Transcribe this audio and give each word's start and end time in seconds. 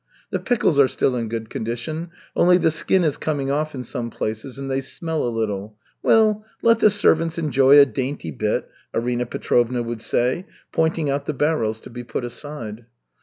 "The 0.31 0.39
pickles 0.39 0.79
are 0.79 0.87
still 0.87 1.15
in 1.15 1.29
good 1.29 1.51
condition, 1.51 2.09
only 2.35 2.57
the 2.57 2.71
skin 2.71 3.03
is 3.03 3.17
coming 3.17 3.51
off 3.51 3.75
in 3.75 3.83
some 3.83 4.09
places, 4.09 4.57
and 4.57 4.67
they 4.67 4.81
smell 4.81 5.23
a 5.23 5.29
little. 5.29 5.77
Well, 6.01 6.43
let 6.63 6.79
the 6.79 6.89
servants 6.89 7.37
enjoy 7.37 7.77
a 7.77 7.85
dainty 7.85 8.31
bit," 8.31 8.67
Arina 8.95 9.27
Petrovna 9.27 9.83
would 9.83 10.01
say, 10.01 10.47
pointing 10.71 11.11
out 11.11 11.27
the 11.27 11.35
barrels 11.35 11.79
to 11.81 11.91
be 11.91 12.03
put 12.03 12.25
aside. 12.25 12.87